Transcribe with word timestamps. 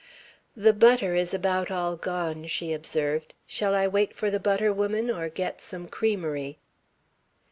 "The 0.57 0.73
butter 0.73 1.13
is 1.13 1.31
about 1.31 1.69
all 1.69 1.95
gone," 1.95 2.47
she 2.47 2.73
observed. 2.73 3.35
"Shall 3.45 3.75
I 3.75 3.87
wait 3.87 4.15
for 4.15 4.31
the 4.31 4.39
butter 4.39 4.73
woman 4.73 5.11
or 5.11 5.29
get 5.29 5.61
some 5.61 5.87
creamery?" 5.87 6.57